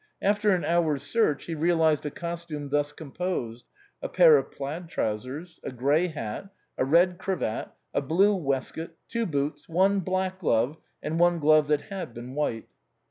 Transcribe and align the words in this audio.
After 0.23 0.49
an 0.49 0.65
hour's 0.65 1.03
search, 1.03 1.45
he 1.45 1.53
realized 1.53 2.07
a 2.07 2.09
costume 2.09 2.69
thus 2.69 2.91
composed: 2.91 3.65
A 4.01 4.09
pair 4.09 4.35
of 4.35 4.49
plaid 4.49 4.89
trousers, 4.89 5.59
a 5.63 5.71
gray 5.71 6.07
hat, 6.07 6.49
a 6.75 6.83
red 6.83 7.19
cravat, 7.19 7.69
a 7.93 8.01
blue 8.01 8.35
waistcoat, 8.35 8.95
two 9.07 9.27
boots, 9.27 9.69
one 9.69 9.99
black 9.99 10.39
glove, 10.39 10.77
and 11.03 11.19
one 11.19 11.37
glove 11.37 11.67
that 11.67 11.81
had 11.81 12.15
heen 12.15 12.33
white. 12.33 12.67